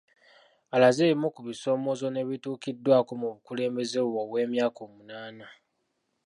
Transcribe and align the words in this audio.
Alaze 0.75 1.01
ebimu 1.07 1.27
ku 1.35 1.41
bisoomoozo 1.47 2.05
n'ebituukiddwako 2.11 3.11
mu 3.21 3.27
bukulembeze 3.33 3.99
bwe 4.03 4.17
obw'emyaka 4.23 4.81
munaana 4.93 5.47